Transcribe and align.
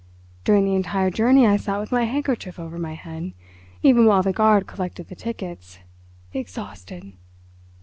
During 0.45 0.65
the 0.65 0.73
entire 0.73 1.11
journey 1.11 1.45
I 1.45 1.57
sat 1.57 1.77
with 1.79 1.91
my 1.91 2.05
handkerchief 2.05 2.57
over 2.57 2.79
my 2.79 2.95
head, 2.95 3.33
even 3.83 4.07
while 4.07 4.23
the 4.23 4.33
guard 4.33 4.65
collected 4.65 5.09
the 5.09 5.15
tickets. 5.15 5.77
Exhausted!" 6.33 7.13